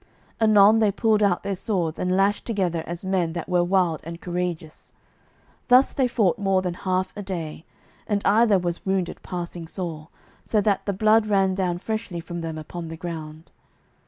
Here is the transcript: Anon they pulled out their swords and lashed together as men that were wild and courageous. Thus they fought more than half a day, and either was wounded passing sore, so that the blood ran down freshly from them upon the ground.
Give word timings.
Anon 0.39 0.79
they 0.79 0.91
pulled 0.91 1.21
out 1.21 1.43
their 1.43 1.53
swords 1.53 1.99
and 1.99 2.17
lashed 2.17 2.43
together 2.43 2.83
as 2.87 3.05
men 3.05 3.33
that 3.33 3.47
were 3.47 3.63
wild 3.63 4.01
and 4.03 4.19
courageous. 4.19 4.93
Thus 5.67 5.93
they 5.93 6.07
fought 6.07 6.39
more 6.39 6.63
than 6.63 6.73
half 6.73 7.15
a 7.15 7.21
day, 7.21 7.65
and 8.07 8.23
either 8.25 8.57
was 8.57 8.83
wounded 8.83 9.21
passing 9.21 9.67
sore, 9.67 10.07
so 10.43 10.59
that 10.59 10.87
the 10.87 10.93
blood 10.93 11.27
ran 11.27 11.53
down 11.53 11.77
freshly 11.77 12.19
from 12.19 12.41
them 12.41 12.57
upon 12.57 12.87
the 12.87 12.97
ground. 12.97 13.51